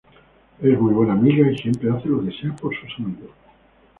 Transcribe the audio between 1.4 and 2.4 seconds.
y siempre hace lo que